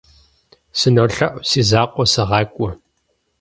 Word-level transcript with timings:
СынолъэӀу, 0.79 1.41
си 1.49 1.61
закъуэ 1.69 2.05
сыгъакӀуэ. 2.11 2.69